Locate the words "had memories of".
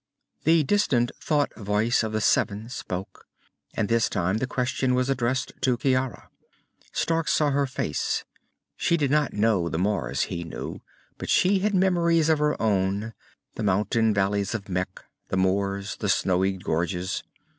11.59-12.39